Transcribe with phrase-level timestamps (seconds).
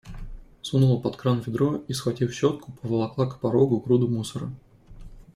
[0.63, 4.49] Сунула под кран ведро и, схватив щетку, поволокла к порогу груду мусора.